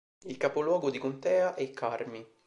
[0.23, 2.25] Il capoluogo di contea è Carmi.